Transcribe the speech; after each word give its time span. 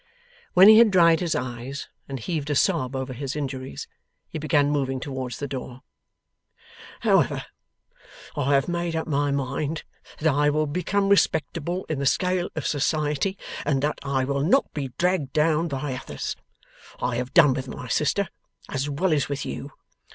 When 0.55 0.67
he 0.67 0.79
had 0.79 0.89
dried 0.89 1.19
his 1.19 1.35
eyes 1.35 1.87
and 2.09 2.19
heaved 2.19 2.49
a 2.49 2.55
sob 2.55 2.95
over 2.95 3.13
his 3.13 3.35
injuries, 3.35 3.87
he 4.29 4.39
began 4.39 4.71
moving 4.71 4.99
towards 4.99 5.37
the 5.37 5.47
door. 5.47 5.83
'However, 7.01 7.45
I 8.35 8.55
have 8.55 8.67
made 8.67 8.95
up 8.95 9.05
my 9.07 9.29
mind 9.29 9.83
that 10.17 10.33
I 10.33 10.49
will 10.49 10.65
become 10.65 11.07
respectable 11.07 11.85
in 11.87 11.99
the 11.99 12.07
scale 12.07 12.49
of 12.55 12.65
society, 12.65 13.37
and 13.63 13.83
that 13.83 13.99
I 14.01 14.23
will 14.25 14.41
not 14.41 14.73
be 14.73 14.91
dragged 14.97 15.33
down 15.33 15.67
by 15.67 15.93
others. 15.93 16.35
I 16.99 17.17
have 17.17 17.35
done 17.35 17.53
with 17.53 17.67
my 17.67 17.87
sister 17.87 18.27
as 18.69 18.89
well 18.89 19.13
as 19.13 19.29
with 19.29 19.45
you. 19.45 19.71